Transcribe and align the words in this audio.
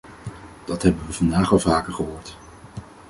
Dat 0.65 0.81
hebben 0.81 1.05
we 1.05 1.13
vandaag 1.13 1.51
al 1.51 1.59
vaker 1.59 1.93
gehoord. 1.93 2.37